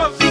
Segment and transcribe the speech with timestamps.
[0.00, 0.27] Huh.